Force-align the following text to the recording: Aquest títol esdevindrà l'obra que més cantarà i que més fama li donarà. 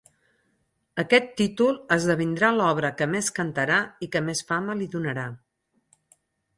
Aquest 1.03 1.29
títol 1.41 1.77
esdevindrà 1.97 2.51
l'obra 2.57 2.93
que 3.03 3.09
més 3.13 3.31
cantarà 3.39 3.79
i 4.07 4.13
que 4.17 4.27
més 4.31 4.45
fama 4.53 4.81
li 4.83 4.93
donarà. 4.99 5.31